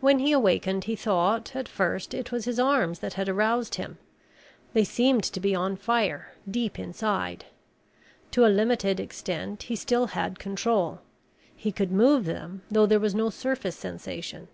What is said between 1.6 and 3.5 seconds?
first, it was his arms that had